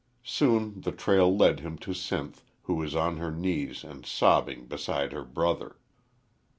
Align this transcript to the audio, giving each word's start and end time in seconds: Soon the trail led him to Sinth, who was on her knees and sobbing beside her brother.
Soon 0.25 0.81
the 0.81 0.91
trail 0.91 1.37
led 1.37 1.59
him 1.59 1.77
to 1.77 1.91
Sinth, 1.91 2.41
who 2.63 2.73
was 2.73 2.95
on 2.95 3.17
her 3.17 3.29
knees 3.29 3.83
and 3.83 4.03
sobbing 4.03 4.65
beside 4.65 5.11
her 5.11 5.23
brother. 5.23 5.77